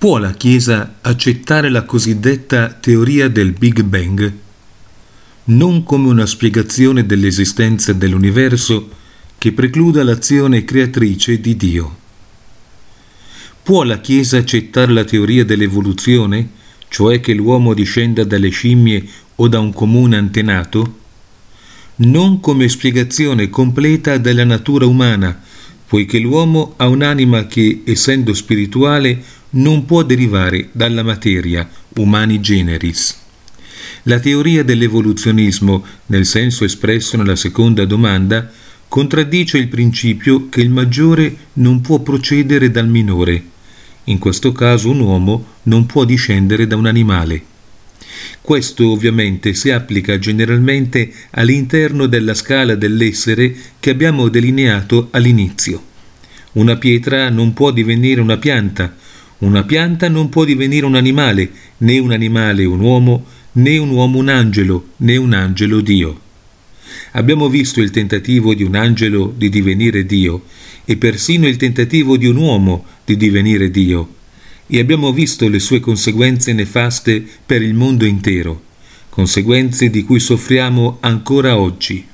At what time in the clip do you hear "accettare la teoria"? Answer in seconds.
14.38-15.44